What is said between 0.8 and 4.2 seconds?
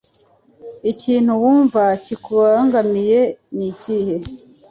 ikintu wumva kikubangamiye nikihe